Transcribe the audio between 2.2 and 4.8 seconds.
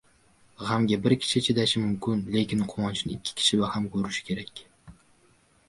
lekin quvonchni ikki kishi baham ko‘rishi kerak.